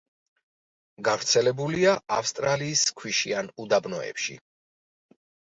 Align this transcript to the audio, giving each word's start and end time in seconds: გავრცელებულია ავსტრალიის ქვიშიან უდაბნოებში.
გავრცელებულია 1.07 1.91
ავსტრალიის 2.15 2.87
ქვიშიან 3.03 3.53
უდაბნოებში. 3.67 4.41